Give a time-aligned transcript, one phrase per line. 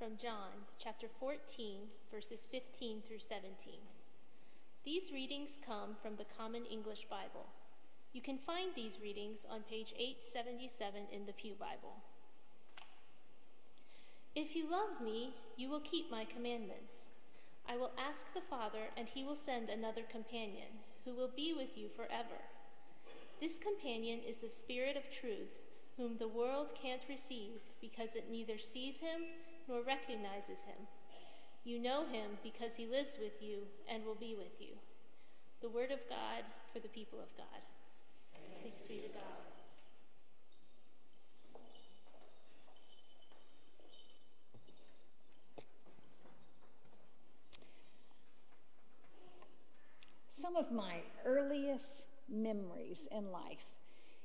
[0.00, 1.76] from John chapter 14,
[2.10, 3.52] verses 15 through 17.
[4.82, 7.44] These readings come from the Common English Bible.
[8.14, 12.00] You can find these readings on page 877 in the Pew Bible.
[14.34, 17.10] If you love me, you will keep my commandments.
[17.68, 20.72] I will ask the Father, and he will send another companion
[21.04, 22.40] who will be with you forever.
[23.38, 25.60] This companion is the Spirit of truth,
[25.98, 29.20] whom the world can't receive because it neither sees him
[29.70, 30.76] nor recognizes him.
[31.62, 34.74] You know him because he lives with you and will be with you.
[35.62, 36.42] The word of God
[36.72, 37.46] for the people of God.
[38.62, 39.22] Thanks be to God.
[50.40, 53.66] Some of my earliest memories in life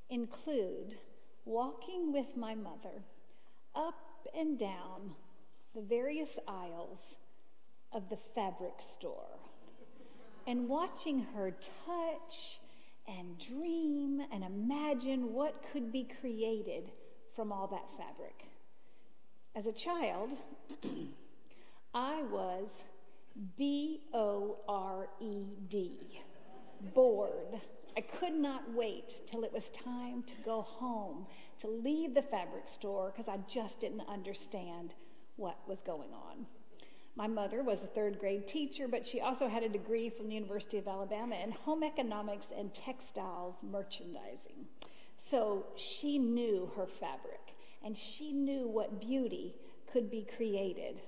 [0.09, 0.95] include
[1.43, 3.03] walking with my mother
[3.75, 3.95] up
[4.35, 5.11] and down
[5.75, 7.15] the various aisles
[7.91, 9.37] of the fabric store
[10.47, 11.53] and watching her
[11.85, 12.59] touch
[13.07, 16.89] and dream and imagine what could be created
[17.35, 18.45] from all that fabric.
[19.55, 20.29] As a child,
[21.93, 22.69] I was
[23.57, 26.21] B O R E D,
[26.93, 27.59] bored.
[27.97, 31.25] I could not wait till it was time to go home,
[31.61, 34.93] to leave the fabric store, because I just didn't understand
[35.37, 36.45] what was going on.
[37.15, 40.35] My mother was a third grade teacher, but she also had a degree from the
[40.35, 44.65] University of Alabama in home economics and textiles merchandising.
[45.17, 49.55] So she knew her fabric, and she knew what beauty
[49.91, 51.01] could be created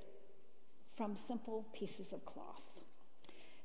[0.96, 2.62] from simple pieces of cloth.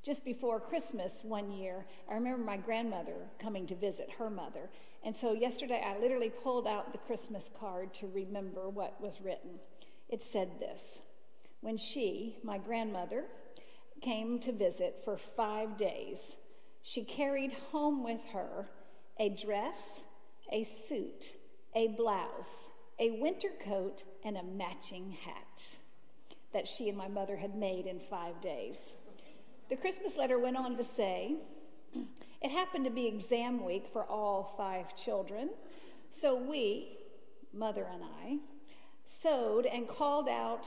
[0.03, 4.69] Just before Christmas one year, I remember my grandmother coming to visit her mother.
[5.05, 9.61] And so yesterday I literally pulled out the Christmas card to remember what was written.
[10.13, 11.01] It said this
[11.63, 13.25] When she, my grandmother,
[14.03, 16.37] came to visit for five days,
[16.83, 18.69] she carried home with her
[19.19, 20.01] a dress,
[20.51, 21.33] a suit,
[21.75, 22.57] a blouse,
[22.99, 25.65] a winter coat, and a matching hat
[26.53, 28.93] that she and my mother had made in five days.
[29.71, 31.37] The Christmas letter went on to say,
[32.43, 35.49] it happened to be exam week for all five children,
[36.11, 36.99] so we,
[37.55, 38.39] mother and I,
[39.05, 40.67] sewed and called out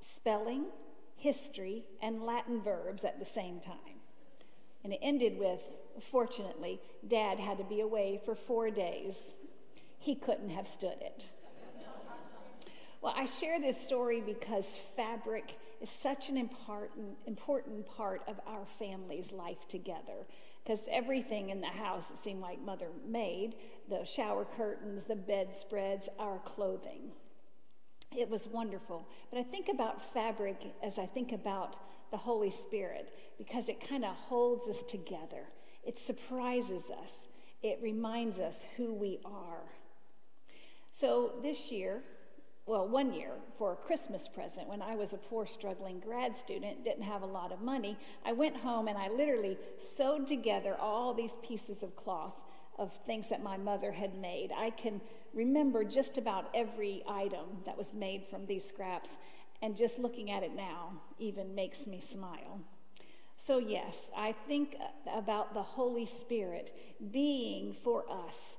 [0.00, 0.64] spelling,
[1.16, 3.98] history, and Latin verbs at the same time.
[4.84, 5.60] And it ended with,
[6.10, 9.18] fortunately, Dad had to be away for four days.
[9.98, 11.24] He couldn't have stood it.
[13.02, 18.66] Well, I share this story because fabric is such an important, important part of our
[18.78, 20.26] family's life together.
[20.62, 23.56] Because everything in the house, it seemed like Mother made
[23.88, 27.10] the shower curtains, the bedspreads, our clothing.
[28.16, 29.06] It was wonderful.
[29.30, 31.76] But I think about fabric as I think about
[32.10, 35.44] the Holy Spirit because it kind of holds us together.
[35.84, 37.10] It surprises us.
[37.62, 39.62] It reminds us who we are.
[40.90, 42.02] So this year,
[42.66, 46.82] well, one year for a Christmas present when I was a poor, struggling grad student,
[46.84, 51.14] didn't have a lot of money, I went home and I literally sewed together all
[51.14, 52.34] these pieces of cloth
[52.78, 54.50] of things that my mother had made.
[54.56, 55.00] I can
[55.34, 59.10] remember just about every item that was made from these scraps,
[59.62, 62.60] and just looking at it now even makes me smile.
[63.36, 64.76] So, yes, I think
[65.14, 66.74] about the Holy Spirit
[67.10, 68.56] being for us.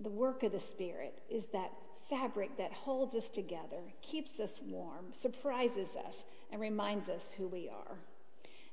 [0.00, 1.70] The work of the Spirit is that
[2.08, 7.68] fabric that holds us together, keeps us warm, surprises us, and reminds us who we
[7.68, 7.98] are.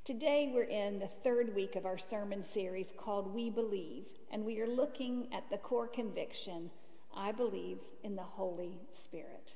[0.03, 4.59] Today, we're in the third week of our sermon series called We Believe, and we
[4.59, 6.71] are looking at the core conviction
[7.15, 9.53] I believe in the Holy Spirit.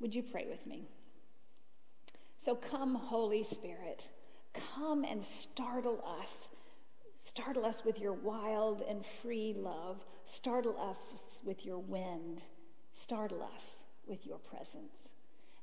[0.00, 0.88] Would you pray with me?
[2.38, 4.08] So, come, Holy Spirit,
[4.76, 6.48] come and startle us.
[7.16, 10.04] Startle us with your wild and free love.
[10.26, 12.42] Startle us with your wind.
[12.92, 15.10] Startle us with your presence.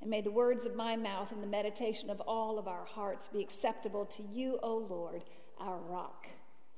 [0.01, 3.29] And may the words of my mouth and the meditation of all of our hearts
[3.29, 5.23] be acceptable to you, O Lord,
[5.59, 6.27] our rock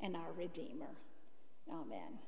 [0.02, 0.94] and our Redeemer.
[1.72, 2.20] Amen.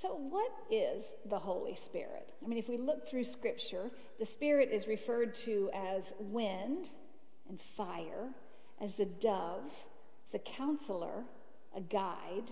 [0.00, 2.32] So, what is the Holy Spirit?
[2.42, 6.86] I mean, if we look through Scripture, the Spirit is referred to as wind
[7.50, 8.30] and fire,
[8.80, 9.70] as the dove,
[10.26, 11.24] as a counselor,
[11.76, 12.50] a guide,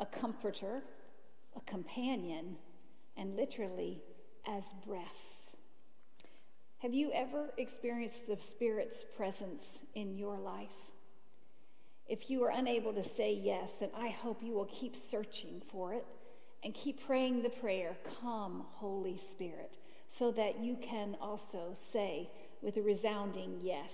[0.00, 0.82] a comforter,
[1.54, 2.56] a companion,
[3.16, 4.02] and literally
[4.48, 5.52] as breath.
[6.78, 10.66] Have you ever experienced the Spirit's presence in your life?
[12.08, 15.92] If you are unable to say yes, then I hope you will keep searching for
[15.92, 16.04] it
[16.62, 19.76] and keep praying the prayer, Come, Holy Spirit.
[20.08, 22.30] so that you can also say
[22.62, 23.92] with a resounding yes,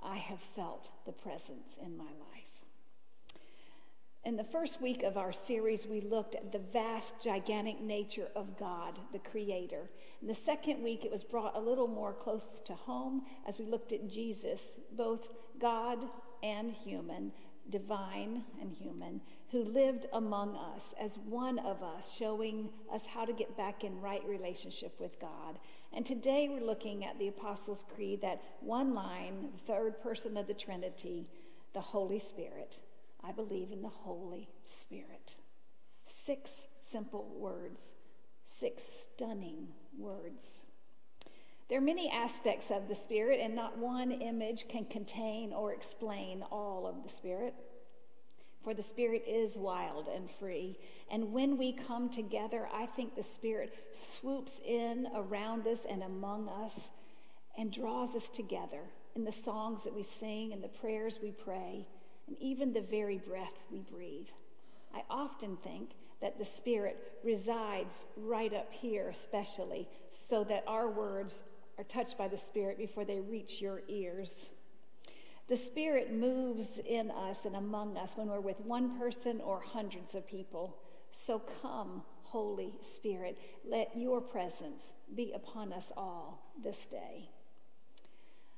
[0.00, 2.58] I have felt the presence in my life.
[4.24, 8.58] In the first week of our series, we looked at the vast, gigantic nature of
[8.58, 9.88] God, the Creator.
[10.20, 13.64] In the second week, it was brought a little more close to home as we
[13.64, 15.28] looked at Jesus, both
[15.58, 15.98] God
[16.42, 17.32] and human,
[17.70, 23.32] divine and human, who lived among us as one of us, showing us how to
[23.32, 25.58] get back in right relationship with God.
[25.92, 30.46] And today we're looking at the Apostles' Creed, that one line, the third person of
[30.46, 31.26] the Trinity,
[31.72, 32.76] the Holy Spirit.
[33.24, 35.36] I believe in the Holy Spirit.
[36.04, 36.50] Six
[36.90, 37.90] simple words,
[38.44, 39.68] six stunning
[39.98, 40.60] words.
[41.68, 46.42] There are many aspects of the Spirit, and not one image can contain or explain
[46.50, 47.54] all of the Spirit.
[48.62, 50.78] For the Spirit is wild and free.
[51.10, 56.48] And when we come together, I think the Spirit swoops in around us and among
[56.48, 56.88] us
[57.56, 58.80] and draws us together
[59.14, 61.86] in the songs that we sing and the prayers we pray
[62.26, 64.28] and even the very breath we breathe.
[64.94, 65.90] I often think
[66.20, 71.42] that the Spirit resides right up here, especially, so that our words
[71.78, 74.34] are touched by the Spirit before they reach your ears.
[75.48, 80.14] The Spirit moves in us and among us when we're with one person or hundreds
[80.14, 80.76] of people.
[81.12, 87.30] So come, Holy Spirit, let your presence be upon us all this day.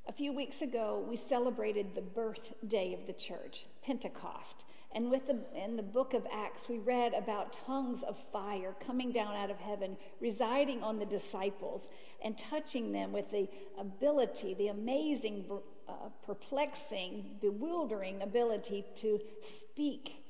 [0.08, 4.64] A few weeks ago, we celebrated the birthday of the church, Pentecost.
[4.92, 9.12] And with the, in the book of Acts, we read about tongues of fire coming
[9.12, 11.88] down out of heaven, residing on the disciples,
[12.24, 13.48] and touching them with the
[13.78, 15.44] ability, the amazing
[15.90, 19.20] uh, perplexing, bewildering ability to
[19.60, 20.22] speak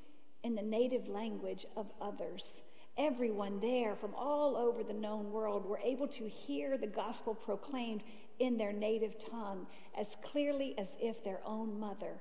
[0.42, 2.60] in the native language of others.
[2.96, 8.02] Everyone there from all over the known world were able to hear the gospel proclaimed
[8.38, 9.66] in their native tongue
[9.98, 12.20] as clearly as if their own mother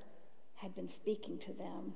[0.56, 1.96] had been speaking to them.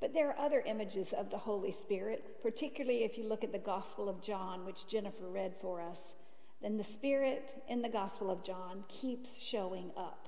[0.00, 3.58] But there are other images of the Holy Spirit, particularly if you look at the
[3.58, 6.14] Gospel of John, which Jennifer read for us.
[6.60, 10.23] Then the Spirit in the Gospel of John keeps showing up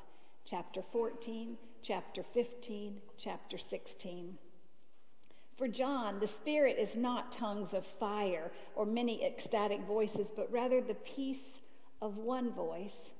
[0.46, 4.38] chapter 14, chapter 15, chapter 16.
[5.56, 10.80] For John, the Spirit is not tongues of fire or many ecstatic voices, but rather
[10.80, 11.58] the peace
[12.00, 13.10] of one voice,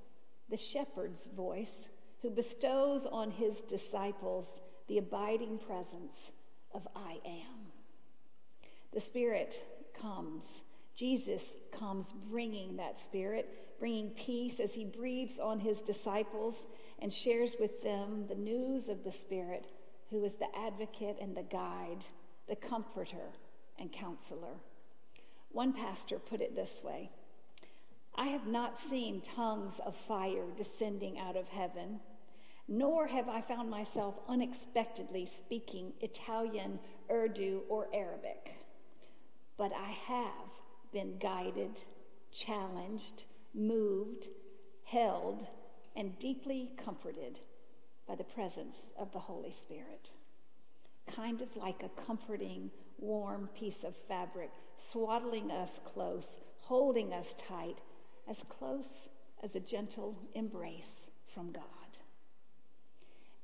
[0.50, 1.74] the shepherd's voice,
[2.22, 6.30] who bestows on his disciples the abiding presence
[6.72, 7.72] of I am.
[8.92, 9.60] The Spirit
[10.00, 10.46] comes.
[10.94, 16.64] Jesus comes bringing that Spirit, bringing peace as he breathes on his disciples
[17.00, 19.66] and shares with them the news of the Spirit,
[20.10, 22.04] who is the advocate and the guide,
[22.48, 23.32] the comforter
[23.78, 24.54] and counselor.
[25.50, 27.10] One pastor put it this way
[28.14, 32.00] I have not seen tongues of fire descending out of heaven,
[32.68, 36.78] nor have I found myself unexpectedly speaking Italian,
[37.10, 38.54] Urdu, or Arabic.
[39.58, 40.50] But I have
[40.92, 41.78] been guided,
[42.32, 43.24] challenged,
[43.56, 44.28] moved,
[44.84, 45.46] held,
[45.96, 47.40] and deeply comforted
[48.06, 50.12] by the presence of the Holy Spirit.
[51.06, 57.80] Kind of like a comforting, warm piece of fabric, swaddling us close, holding us tight,
[58.28, 59.08] as close
[59.42, 61.62] as a gentle embrace from God.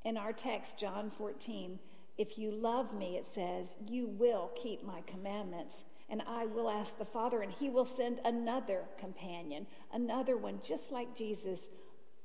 [0.05, 1.79] In our text, John 14,
[2.19, 5.85] if you love me, it says, you will keep my commandments.
[6.13, 10.93] And I will ask the Father, and he will send another companion, another one just
[10.93, 11.67] like Jesus,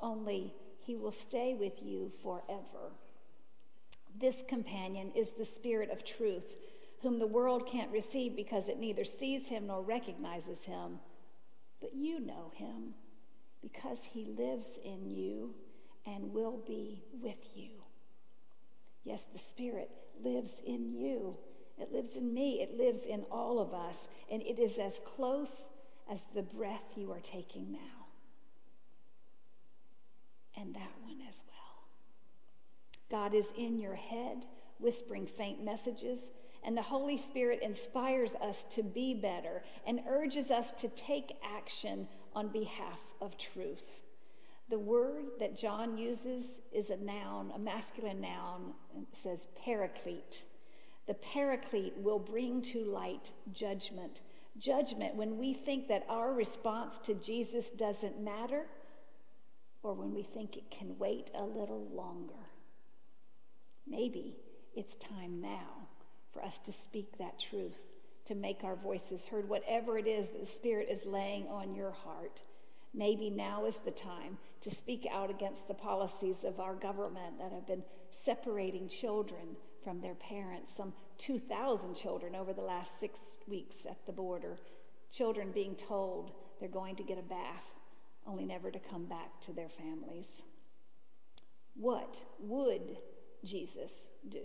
[0.01, 2.91] only he will stay with you forever.
[4.20, 6.58] This companion is the Spirit of truth,
[7.01, 11.00] whom the world can't receive because it neither sees him nor recognizes him.
[11.79, 12.94] But you know him
[13.62, 15.56] because he lives in you
[16.06, 17.70] and will be with you.
[19.06, 19.89] Yes, the Spirit
[20.22, 21.38] lives in you.
[21.79, 22.62] It lives in me.
[22.62, 24.07] It lives in all of us.
[24.31, 25.67] And it is as close
[26.12, 27.98] as the breath you are taking now
[30.57, 31.88] and that one as well.
[33.10, 34.46] God is in your head,
[34.79, 36.31] whispering faint messages,
[36.63, 42.07] and the Holy Spirit inspires us to be better and urges us to take action
[42.34, 44.01] on behalf of truth.
[44.69, 48.74] The word that John uses is a noun, a masculine noun,
[49.13, 50.43] says paraclete.
[51.08, 54.22] The paraclete will bring to light judgment.
[54.58, 58.66] Judgment when we think that our response to Jesus doesn't matter
[59.84, 62.34] or when we think it can wait a little longer.
[63.88, 64.36] Maybe
[64.76, 65.88] it's time now
[66.34, 67.86] for us to speak that truth
[68.26, 71.92] to make our voices heard, whatever it is that the Spirit is laying on your
[71.92, 72.42] heart.
[72.94, 77.54] Maybe now is the time to speak out against the policies of our government that
[77.54, 79.56] have been separating children
[79.88, 80.75] from their parents.
[80.75, 84.58] Some 2,000 children over the last six weeks at the border.
[85.13, 87.63] Children being told they're going to get a bath,
[88.27, 90.41] only never to come back to their families.
[91.77, 92.98] What would
[93.46, 93.94] Jesus
[94.27, 94.44] do?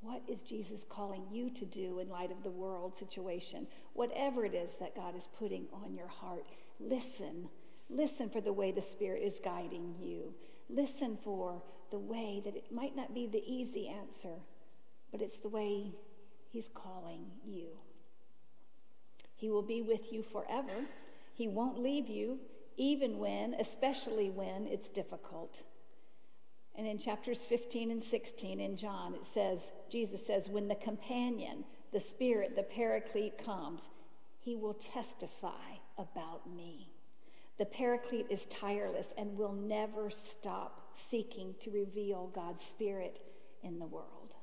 [0.00, 3.66] What is Jesus calling you to do in light of the world situation?
[3.92, 6.46] Whatever it is that God is putting on your heart,
[6.78, 7.50] listen.
[7.90, 10.32] Listen for the way the Spirit is guiding you.
[10.70, 11.60] Listen for
[11.90, 14.34] the way that it might not be the easy answer,
[15.12, 15.92] but it's the way
[16.52, 17.68] He's calling you.
[19.36, 20.84] He will be with you forever.
[21.34, 22.38] He won't leave you,
[22.76, 25.62] even when, especially when it's difficult.
[26.76, 31.64] And in chapters 15 and 16 in John, it says, Jesus says, when the companion,
[31.92, 33.82] the Spirit, the Paraclete comes,
[34.40, 36.88] he will testify about me.
[37.58, 43.20] The Paraclete is tireless and will never stop seeking to reveal God's Spirit
[43.62, 44.34] in the world.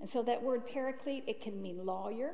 [0.00, 2.32] And so that word Paraclete, it can mean lawyer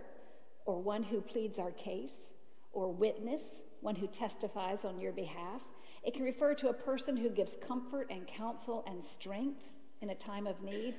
[0.69, 2.29] or one who pleads our case,
[2.73, 5.63] or witness, one who testifies on your behalf.
[6.05, 9.71] It can refer to a person who gives comfort and counsel and strength
[10.03, 10.95] in a time of need.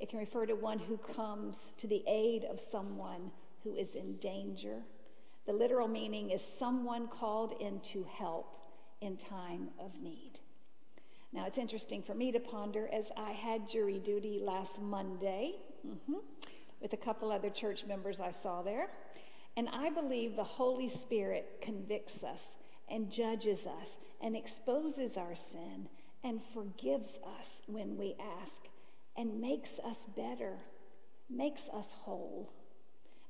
[0.00, 3.30] It can refer to one who comes to the aid of someone
[3.62, 4.82] who is in danger.
[5.46, 8.56] The literal meaning is someone called in to help
[9.00, 10.40] in time of need.
[11.34, 16.18] Now, it's interesting for me to ponder as I had jury duty last Monday mm-hmm,
[16.80, 18.86] with a couple other church members I saw there.
[19.56, 22.52] And I believe the Holy Spirit convicts us
[22.88, 25.88] and judges us and exposes our sin
[26.22, 28.68] and forgives us when we ask
[29.16, 30.56] and makes us better,
[31.28, 32.48] makes us whole.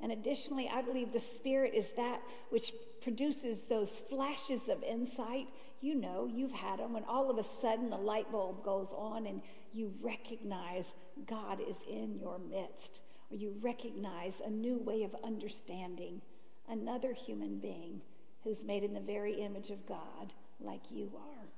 [0.02, 2.20] And additionally, I believe the Spirit is that
[2.50, 2.70] which
[3.00, 5.49] produces those flashes of insight.
[5.85, 9.26] You know, you've had them when all of a sudden the light bulb goes on
[9.26, 9.43] and
[9.75, 10.95] you recognize
[11.26, 16.23] God is in your midst, or you recognize a new way of understanding
[16.71, 18.00] another human being
[18.43, 21.49] who's made in the very image of God like you are.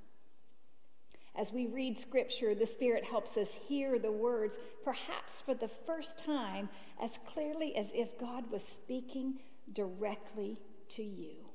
[1.40, 6.18] As we read scripture, the Spirit helps us hear the words, perhaps for the first
[6.18, 6.68] time,
[7.00, 9.38] as clearly as if God was speaking
[9.72, 11.45] directly to you.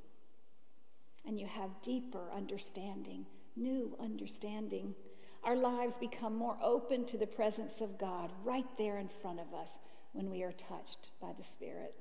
[1.26, 3.26] And you have deeper understanding,
[3.56, 4.96] new understanding.
[5.44, 9.54] Our lives become more open to the presence of God right there in front of
[9.54, 9.70] us
[10.14, 11.94] when we are touched by the Spirit.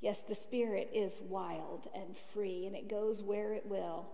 [0.00, 4.06] Yes, the Spirit is wild and free, and it goes where it will.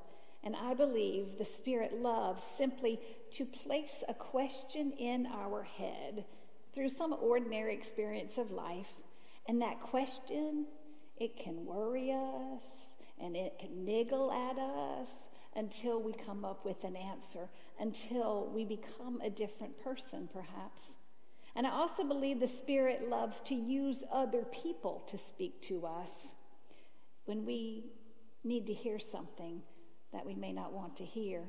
[0.45, 3.01] And I believe the Spirit loves simply
[3.33, 6.25] to place a question in our head
[6.75, 8.89] through some ordinary experience of life.
[9.47, 10.67] And that question,
[11.19, 12.90] it can worry us
[13.23, 17.49] and it can niggle at us until we come up with an answer,
[17.81, 20.95] until we become a different person, perhaps.
[21.57, 26.29] And I also believe the Spirit loves to use other people to speak to us
[27.25, 27.85] when we
[28.45, 29.61] need to hear something
[30.13, 31.43] that we may not want to hear.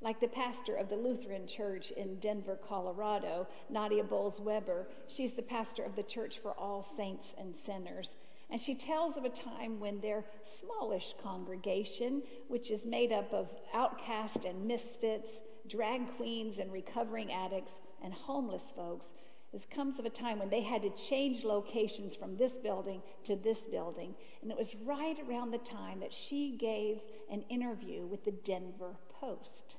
[0.00, 5.42] Like the pastor of the Lutheran Church in Denver, Colorado, Nadia Bolz Weber, she's the
[5.42, 8.14] pastor of the Church for All Saints and Sinners.
[8.50, 13.48] And she tells of a time when their smallish congregation, which is made up of
[13.74, 19.12] outcast and misfits, drag queens and recovering addicts, and homeless folks,
[19.52, 23.36] this comes of a time when they had to change locations from this building to
[23.36, 24.14] this building.
[24.42, 27.00] And it was right around the time that she gave
[27.30, 29.76] an interview with the Denver Post.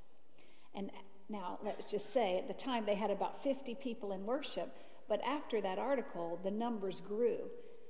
[0.74, 0.92] And
[1.30, 4.76] now, let's just say, at the time they had about 50 people in worship,
[5.08, 7.50] but after that article, the numbers grew.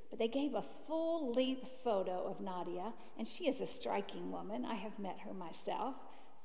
[0.09, 4.65] But they gave a full length photo of Nadia, and she is a striking woman.
[4.65, 5.95] I have met her myself.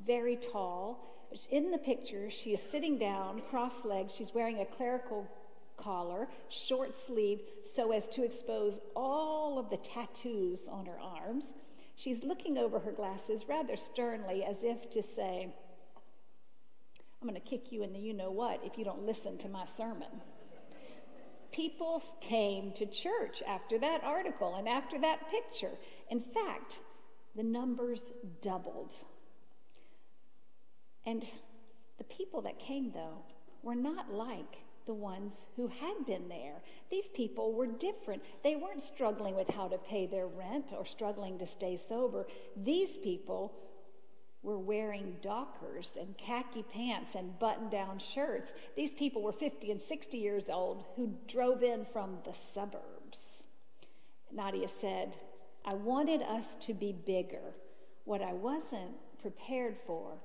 [0.05, 1.13] Very tall,
[1.51, 4.11] in the picture, she is sitting down, cross legged.
[4.11, 5.27] She's wearing a clerical
[5.77, 11.53] collar, short sleeve, so as to expose all of the tattoos on her arms.
[11.95, 15.55] She's looking over her glasses rather sternly, as if to say,
[17.21, 19.49] I'm going to kick you in the you know what if you don't listen to
[19.49, 20.09] my sermon.
[21.53, 25.73] People came to church after that article and after that picture.
[26.11, 26.79] In fact,
[27.37, 28.03] the numbers
[28.41, 28.93] doubled.
[31.05, 31.23] And
[31.99, 33.19] the people that came, though,
[33.63, 36.63] were not like the ones who had been there.
[36.91, 38.23] These people were different.
[38.43, 42.27] They weren't struggling with how to pay their rent or struggling to stay sober.
[42.57, 43.53] These people
[44.43, 48.53] were wearing dockers and khaki pants and button down shirts.
[48.77, 53.45] These people were 50 and 60 years old who drove in from the suburbs.
[54.33, 55.15] Nadia said,
[55.65, 57.55] I wanted us to be bigger.
[58.05, 60.19] What I wasn't prepared for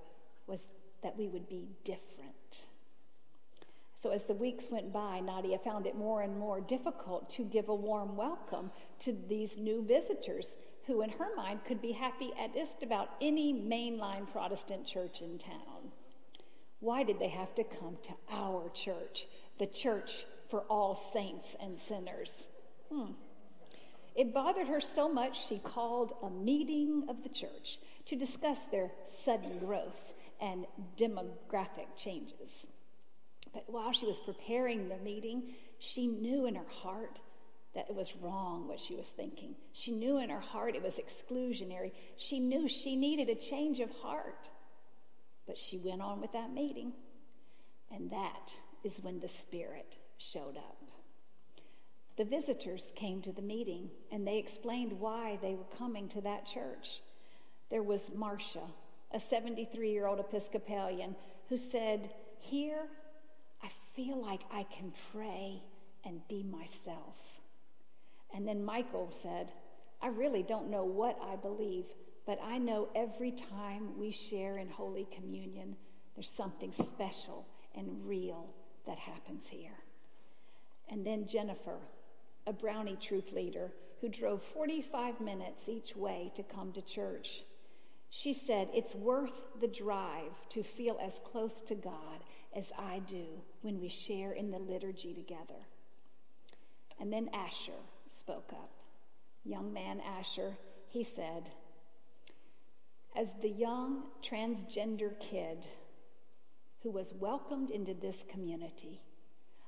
[0.47, 0.67] was
[1.03, 2.63] that we would be different.
[3.95, 7.69] So, as the weeks went by, Nadia found it more and more difficult to give
[7.69, 10.55] a warm welcome to these new visitors
[10.87, 15.37] who, in her mind, could be happy at just about any mainline Protestant church in
[15.37, 15.91] town.
[16.79, 19.27] Why did they have to come to our church,
[19.59, 22.45] the church for all saints and sinners?
[22.91, 23.11] Hmm.
[24.15, 28.89] It bothered her so much she called a meeting of the church to discuss their
[29.05, 30.65] sudden growth and
[30.95, 32.65] demographic changes.
[33.53, 37.19] But while she was preparing the meeting, she knew in her heart
[37.77, 39.53] that it was wrong what she was thinking.
[39.71, 41.91] She knew in her heart it was exclusionary.
[42.17, 44.49] She knew she needed a change of heart.
[45.45, 46.91] But she went on with that meeting.
[47.93, 48.51] And that
[48.83, 50.81] is when the Spirit showed up.
[52.15, 56.47] The visitors came to the meeting and they explained why they were coming to that
[56.47, 57.03] church.
[57.69, 58.67] There was Marcia,
[59.11, 61.15] a 73 year old Episcopalian,
[61.47, 62.87] who said, Here,
[63.61, 65.61] I feel like I can pray
[66.03, 67.36] and be myself.
[68.33, 69.51] And then Michael said,
[70.01, 71.85] I really don't know what I believe,
[72.25, 75.75] but I know every time we share in Holy Communion,
[76.15, 78.47] there's something special and real
[78.85, 79.77] that happens here.
[80.89, 81.79] And then Jennifer,
[82.45, 87.43] a brownie troop leader who drove 45 minutes each way to come to church.
[88.09, 92.23] She said, It's worth the drive to feel as close to God
[92.55, 93.25] as I do
[93.61, 95.59] when we share in the liturgy together.
[96.99, 97.73] And then Asher,
[98.09, 98.71] spoke up.
[99.43, 100.57] Young man Asher,
[100.89, 101.49] he said,
[103.15, 105.65] As the young transgender kid
[106.83, 109.01] who was welcomed into this community,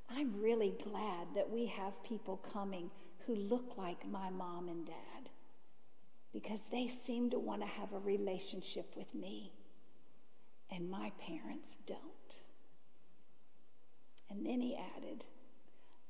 [0.09, 2.89] I'm really glad that we have people coming
[3.25, 5.29] who look like my mom and dad
[6.33, 9.51] because they seem to want to have a relationship with me,
[10.71, 11.97] and my parents don't.
[14.29, 15.25] And then he added,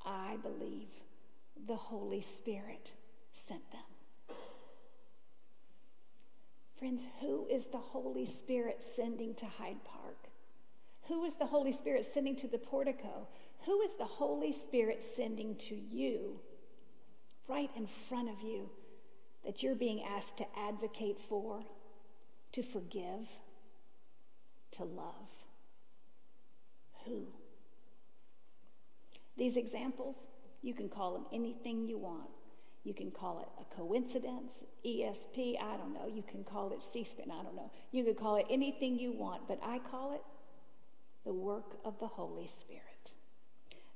[0.06, 0.90] I believe
[1.68, 2.92] the Holy Spirit
[3.32, 4.36] sent them.
[6.78, 10.30] Friends, who is the Holy Spirit sending to Hyde Park?
[11.10, 13.28] Who is the Holy Spirit sending to the portico?
[13.66, 16.40] Who is the Holy Spirit sending to you,
[17.48, 18.70] right in front of you,
[19.46, 21.60] that you're being asked to advocate for,
[22.54, 23.28] to forgive,
[24.72, 25.30] to love?
[27.06, 27.26] Who?
[29.36, 30.28] These examples,
[30.62, 32.30] you can call them anything you want.
[32.84, 34.54] You can call it a coincidence,
[34.86, 36.08] ESP, I don't know.
[36.08, 37.70] You can call it C SPAN, I don't know.
[37.92, 40.22] You can call it anything you want, but I call it
[41.26, 42.84] the work of the Holy Spirit.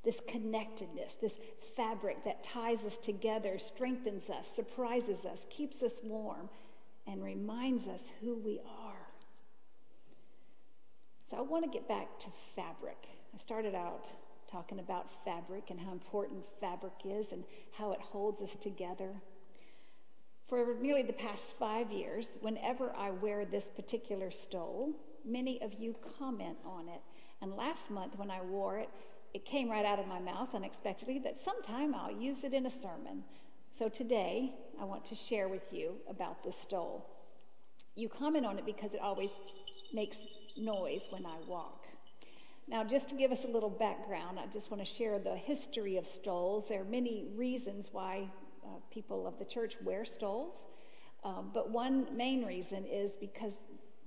[0.04, 1.40] This connectedness, this
[1.78, 6.50] fabric that ties us together, strengthens us, surprises us, keeps us warm,
[7.08, 9.08] and reminds us who we are.
[11.30, 12.98] So I want to get back to fabric.
[13.34, 14.10] I started out
[14.54, 17.44] talking about fabric and how important fabric is and
[17.76, 19.10] how it holds us together.
[20.48, 24.92] For nearly the past five years, whenever I wear this particular stole,
[25.26, 27.02] many of you comment on it.
[27.42, 28.90] And last month, when I wore it,
[29.34, 32.70] it came right out of my mouth unexpectedly that sometime I'll use it in a
[32.70, 33.24] sermon.
[33.72, 37.10] So today, I want to share with you about this stole.
[37.96, 39.32] You comment on it because it always
[39.92, 40.20] makes
[40.56, 41.88] noise when I walk.
[42.68, 45.98] Now, just to give us a little background, I just want to share the history
[45.98, 46.68] of stoles.
[46.68, 48.30] There are many reasons why
[48.64, 50.66] uh, people of the church wear stoles,
[51.26, 53.58] um, but one main reason is because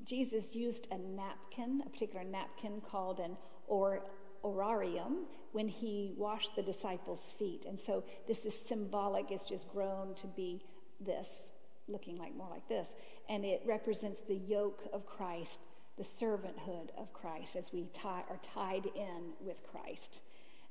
[0.04, 4.02] Jesus used a napkin, a particular napkin called an or,
[4.42, 7.64] orarium, when he washed the disciples' feet.
[7.66, 10.62] And so this is symbolic, it's just grown to be
[11.00, 11.50] this,
[11.88, 12.94] looking like more like this.
[13.28, 15.60] And it represents the yoke of Christ
[15.96, 20.20] the servanthood of Christ as we tie, are tied in with Christ.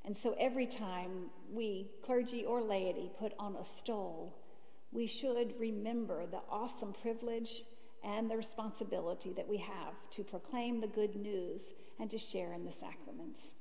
[0.06, 4.36] And so every time we, clergy or laity, put on a stole,
[4.92, 7.64] we should remember the awesome privilege
[8.04, 12.64] and the responsibility that we have to proclaim the good news and to share in
[12.64, 13.52] the sacraments.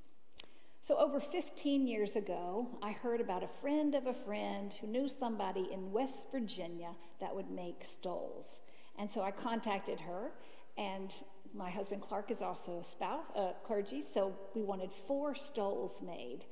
[0.82, 5.08] So, over 15 years ago, I heard about a friend of a friend who knew
[5.08, 8.60] somebody in West Virginia that would make stoles.
[8.98, 10.30] And so I contacted her,
[10.76, 11.14] and
[11.54, 13.24] my husband Clark is also a spouse,
[13.64, 16.44] clergy, so we wanted four stoles made.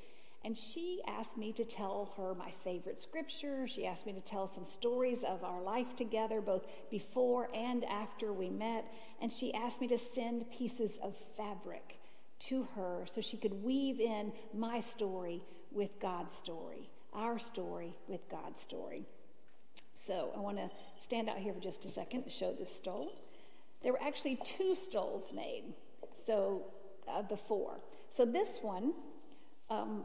[0.45, 3.69] And she asked me to tell her my favorite scripture.
[3.69, 8.33] She asked me to tell some stories of our life together, both before and after
[8.33, 8.85] we met.
[9.21, 11.99] And she asked me to send pieces of fabric
[12.41, 18.29] to her so she could weave in my story with God's story, our story with
[18.29, 19.07] God's story.
[19.95, 23.13] So I want to stand out here for just a second to show this stole.
[23.83, 25.65] There were actually two stoles made,
[26.15, 26.63] so
[27.09, 27.81] of the four.
[28.11, 28.93] So this one
[29.71, 30.05] um,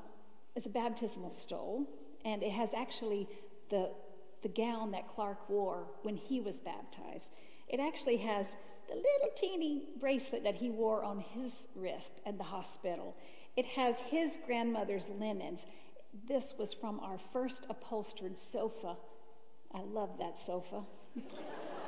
[0.55, 1.85] is a baptismal stole,
[2.25, 3.27] and it has actually
[3.69, 3.91] the,
[4.41, 7.31] the gown that Clark wore when he was baptized.
[7.67, 8.55] It actually has
[8.87, 13.15] the little teeny bracelet that he wore on his wrist at the hospital.
[13.55, 15.65] It has his grandmother's linens.
[16.27, 18.95] This was from our first upholstered sofa.
[19.73, 20.83] I love that sofa.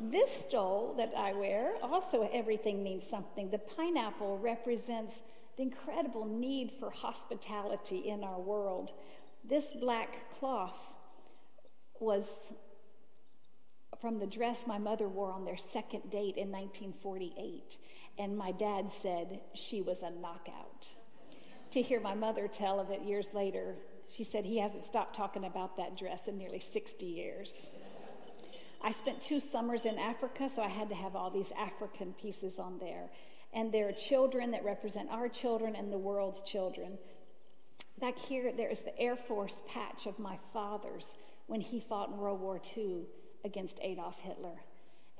[0.00, 3.50] this stole that I wear, also everything means something.
[3.50, 5.20] The pineapple represents
[5.56, 8.92] the incredible need for hospitality in our world.
[9.44, 10.78] This black cloth
[12.00, 12.52] was
[14.00, 17.76] from the dress my mother wore on their second date in 1948.
[18.18, 20.86] And my dad said she was a knockout.
[21.72, 23.74] To hear my mother tell of it years later,
[24.10, 27.66] she said he hasn't stopped talking about that dress in nearly 60 years.
[28.82, 32.58] I spent two summers in Africa, so I had to have all these African pieces
[32.58, 33.10] on there
[33.54, 36.98] and there are children that represent our children and the world's children.
[38.00, 41.08] Back here, there is the Air Force patch of my father's
[41.46, 43.02] when he fought in World War II
[43.44, 44.60] against Adolf Hitler.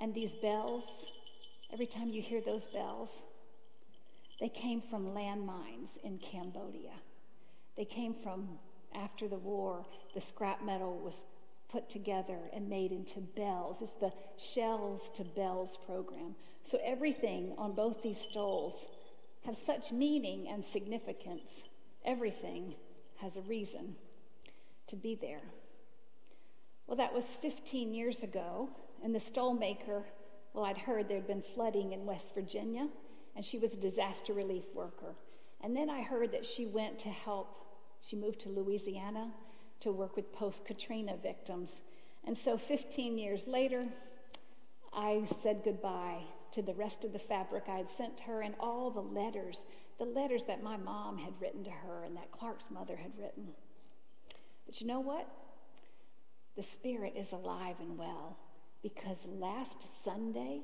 [0.00, 1.06] And these bells,
[1.72, 3.22] every time you hear those bells,
[4.40, 6.92] they came from landmines in Cambodia.
[7.76, 8.48] They came from
[8.94, 11.24] after the war, the scrap metal was
[11.70, 13.82] put together and made into bells.
[13.82, 16.34] It's the Shells to Bells program.
[16.64, 18.86] So everything on both these stoles
[19.44, 21.62] have such meaning and significance.
[22.04, 22.74] Everything
[23.20, 23.96] has a reason
[24.88, 25.42] to be there.
[26.86, 28.70] Well, that was 15 years ago,
[29.04, 30.02] and the stole maker,
[30.54, 32.88] well, I'd heard there'd been flooding in West Virginia,
[33.36, 35.14] and she was a disaster relief worker.
[35.60, 37.48] And then I heard that she went to help,
[38.00, 39.30] she moved to Louisiana
[39.80, 41.82] to work with post Katrina victims.
[42.24, 43.86] And so 15 years later,
[44.92, 48.54] I said goodbye to the rest of the fabric I had sent to her and
[48.58, 49.62] all the letters,
[49.98, 53.48] the letters that my mom had written to her and that Clark's mother had written.
[54.66, 55.28] But you know what?
[56.56, 58.36] The Spirit is alive and well
[58.82, 60.60] because last Sunday,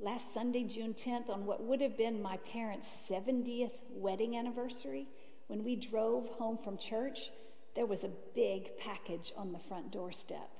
[0.00, 5.06] last Sunday, June 10th, on what would have been my parents' 70th wedding anniversary,
[5.46, 7.30] when we drove home from church,
[7.74, 10.50] there was a big package on the front doorstep.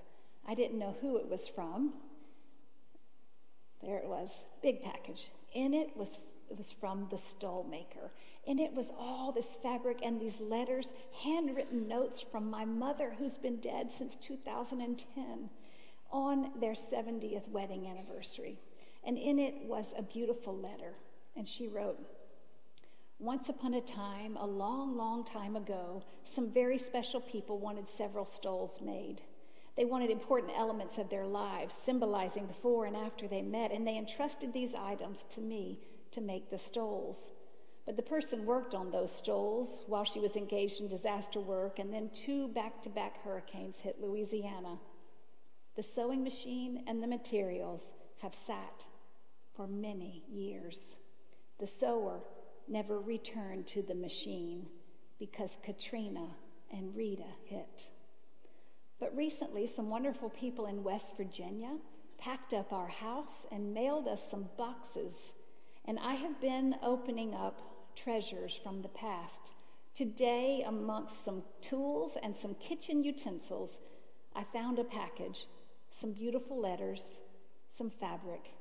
[0.47, 1.93] I didn't know who it was from.
[3.83, 5.31] There it was, big package.
[5.55, 6.19] In it was
[6.53, 8.11] it was from the stole maker.
[8.47, 10.93] And it was all this fabric and these letters,
[11.25, 15.49] handwritten notes from my mother, who's been dead since 2010,
[16.11, 18.59] on their 70th wedding anniversary.
[19.05, 20.93] And in it was a beautiful letter.
[21.37, 21.99] And she wrote,
[23.19, 28.27] Once upon a time, a long, long time ago, some very special people wanted several
[28.27, 29.21] stoles made.
[29.77, 33.97] They wanted important elements of their lives, symbolizing before and after they met, and they
[33.97, 37.29] entrusted these items to me to make the stoles.
[37.87, 41.93] But the person worked on those stoles while she was engaged in disaster work, and
[41.93, 44.79] then two back to back hurricanes hit Louisiana.
[45.75, 48.87] The sewing machine and the materials have sat
[49.55, 50.97] for many years.
[51.59, 52.21] The sewer
[52.73, 54.67] never returned to the machine
[55.19, 56.27] because Katrina
[56.73, 57.89] and Rita hit.
[58.99, 61.77] But recently, some wonderful people in West Virginia
[62.17, 65.33] packed up our house and mailed us some boxes.
[65.85, 67.61] And I have been opening up
[67.95, 69.43] treasures from the past.
[69.95, 73.77] Today, amongst some tools and some kitchen utensils,
[74.35, 75.47] I found a package,
[75.91, 77.19] some beautiful letters,
[77.71, 78.55] some fabric,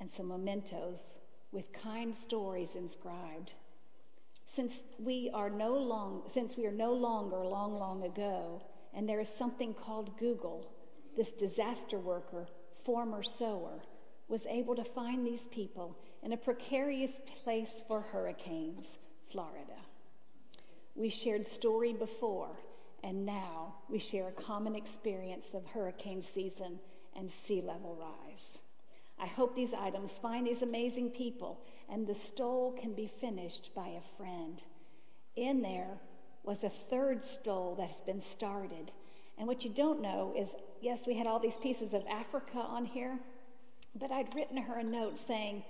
[0.00, 1.18] and some mementos
[1.52, 3.52] with kind stories inscribed.
[4.46, 8.62] Since we are no long, since we are no longer long, long ago,
[8.94, 10.72] and there is something called Google.
[11.16, 12.46] This disaster worker,
[12.84, 13.82] former sewer,
[14.28, 18.98] was able to find these people in a precarious place for hurricanes,
[19.30, 19.78] Florida.
[20.94, 22.56] We shared story before,
[23.02, 26.78] and now we share a common experience of hurricane season
[27.16, 28.58] and sea level rise.
[29.20, 33.88] I hope these items find these amazing people and the stole can be finished by
[33.88, 34.62] a friend.
[35.36, 35.98] In there
[36.44, 38.90] was a third stole that has been started.
[39.38, 42.84] And what you don't know is yes, we had all these pieces of Africa on
[42.84, 43.18] here,
[43.94, 45.62] but I'd written her a note saying,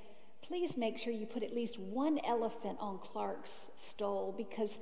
[0.42, 4.78] please make sure you put at least one elephant on Clark's stole because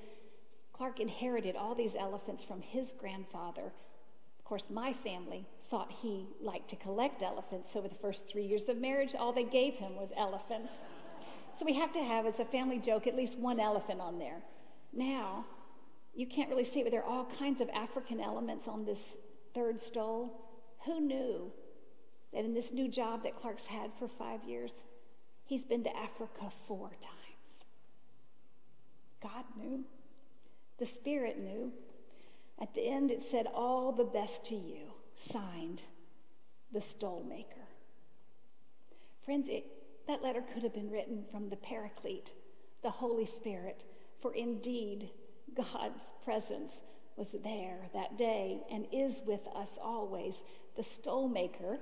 [0.72, 3.72] Clark inherited all these elephants from his grandfather.
[4.38, 8.44] Of course, my family thought he liked to collect elephants, so for the first three
[8.44, 10.84] years of marriage, all they gave him was elephants.
[11.56, 14.40] So we have to have, as a family joke, at least one elephant on there.
[14.92, 15.44] Now,
[16.14, 19.16] you can't really see it, but there are all kinds of African elements on this
[19.54, 20.40] third stole.
[20.84, 21.52] Who knew
[22.32, 24.72] that in this new job that Clark's had for five years,
[25.44, 27.64] he's been to Africa four times?
[29.22, 29.84] God knew.
[30.78, 31.72] The Spirit knew.
[32.60, 34.87] At the end, it said, All the best to you,
[35.18, 35.82] signed
[36.72, 37.66] the stole maker.
[39.24, 39.64] Friends, it,
[40.06, 42.32] that letter could have been written from the Paraclete,
[42.82, 43.84] the Holy Spirit,
[44.20, 45.10] for indeed,
[45.54, 46.82] God's presence
[47.16, 50.44] was there that day and is with us always.
[50.76, 51.78] The stole maker,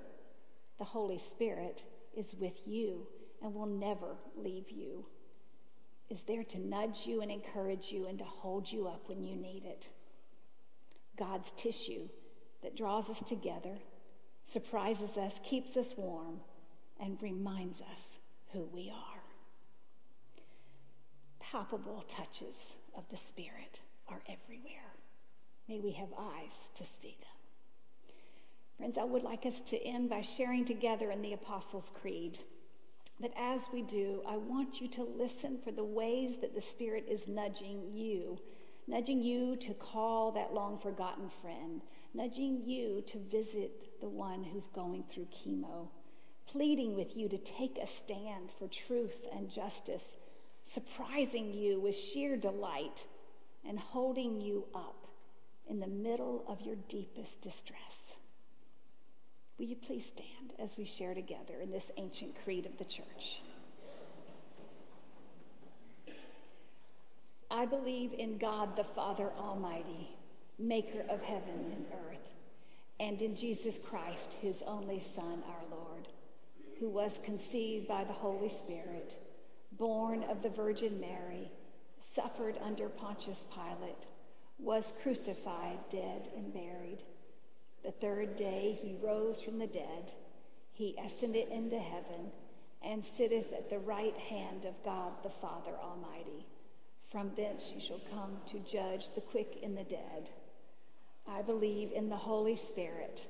[0.79, 1.83] the Holy Spirit,
[2.17, 3.07] is with you
[3.43, 5.05] and will never leave you,
[6.09, 9.37] is there to nudge you and encourage you and to hold you up when you
[9.37, 9.89] need it.
[11.19, 12.09] God's tissue
[12.67, 13.79] that draws us together,
[14.45, 16.41] surprises us, keeps us warm,
[16.99, 18.19] and reminds us
[18.53, 19.23] who we are.
[21.39, 24.91] Palpable touches of the Spirit are everywhere.
[25.69, 28.17] May we have eyes to see them.
[28.79, 32.37] Friends, I would like us to end by sharing together in the Apostles' Creed.
[33.21, 37.07] But as we do, I want you to listen for the ways that the Spirit
[37.09, 38.41] is nudging you,
[38.89, 41.81] nudging you to call that long forgotten friend,
[42.17, 45.89] nudging you to visit the one who's going through chemo,
[46.47, 50.15] pleading with you to take a stand for truth and justice,
[50.65, 53.05] surprising you with sheer delight,
[53.69, 55.07] and holding you up
[55.69, 58.15] in the middle of your deepest distress.
[59.59, 63.41] Will you please stand as we share together in this ancient creed of the church?
[67.51, 70.16] I believe in God the Father Almighty,
[70.59, 72.35] maker of heaven and earth,
[72.99, 76.09] and in Jesus Christ, his only Son, our Lord,
[76.81, 79.17] who was conceived by the Holy Spirit,
[79.73, 81.51] born of the Virgin Mary,
[82.01, 84.07] suffered under Pontius Pilate,
[84.59, 87.03] was crucified, dead, and buried
[87.87, 90.11] the third day he rose from the dead.
[90.73, 92.33] He ascended into heaven
[92.83, 96.45] and sitteth at the right hand of God the Father Almighty.
[97.13, 100.31] From thence he shall come to judge the quick and the dead.
[101.29, 103.21] I believe in the Holy Spirit,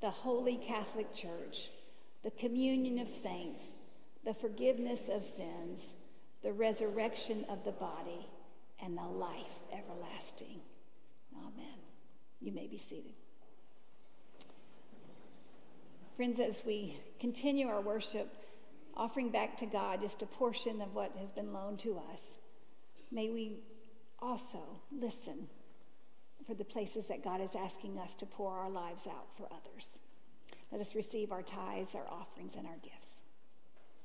[0.00, 1.70] the holy Catholic Church,
[2.22, 3.62] the communion of saints,
[4.24, 5.88] the forgiveness of sins,
[6.42, 8.26] the resurrection of the body,
[8.82, 10.60] and the life everlasting.
[11.36, 11.78] Amen.
[12.40, 13.12] You may be seated.
[16.16, 18.28] Friends, as we continue our worship,
[18.96, 22.22] offering back to God just a portion of what has been loaned to us,
[23.10, 23.60] may we
[24.20, 24.58] also
[24.92, 25.48] listen
[26.46, 29.98] for the places that God is asking us to pour our lives out for others.
[30.72, 33.17] Let us receive our tithes, our offerings, and our gifts.